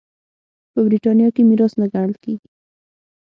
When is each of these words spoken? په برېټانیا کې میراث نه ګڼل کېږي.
په 0.71 0.79
برېټانیا 0.87 1.29
کې 1.35 1.41
میراث 1.49 1.73
نه 1.79 1.85
ګڼل 1.93 2.13
کېږي. 2.23 2.47